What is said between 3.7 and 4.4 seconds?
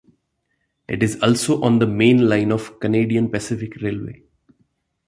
Railway.